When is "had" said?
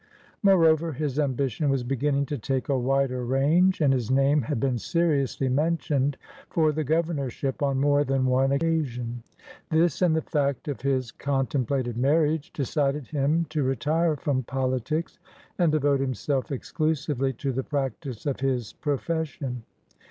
4.41-4.59